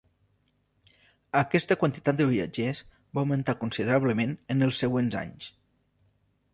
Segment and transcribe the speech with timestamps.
[1.41, 2.81] Aquesta quantitat de viatgers
[3.19, 5.57] va augmentar considerablement en els següents anys.